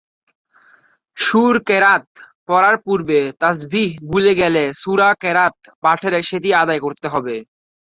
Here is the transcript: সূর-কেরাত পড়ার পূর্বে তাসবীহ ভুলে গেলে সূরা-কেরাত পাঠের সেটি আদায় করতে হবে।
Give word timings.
সূর-কেরাত 1.17 2.05
পড়ার 2.47 2.75
পূর্বে 2.85 3.19
তাসবীহ 3.41 3.89
ভুলে 4.09 4.33
গেলে 4.41 4.63
সূরা-কেরাত 4.81 5.53
পাঠের 5.83 6.13
সেটি 6.29 6.49
আদায় 6.61 6.81
করতে 6.85 7.07
হবে। 7.13 7.35